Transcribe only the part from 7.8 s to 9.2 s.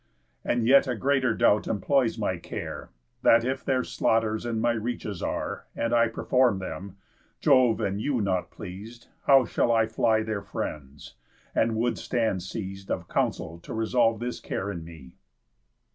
you not pleas'd,